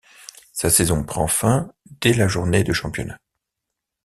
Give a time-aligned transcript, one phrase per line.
[0.51, 3.19] Sa saison prend fin dès la journée de championnat.